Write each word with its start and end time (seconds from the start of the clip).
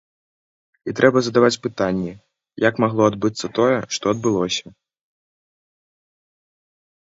І 0.91 0.93
трэба 0.99 1.19
задаваць 1.27 1.59
пытанні, 1.65 2.13
як 2.67 2.81
магло 2.85 3.01
адбыцца 3.11 3.45
тое, 3.59 3.77
што 3.99 4.05
адбылося. 4.15 4.75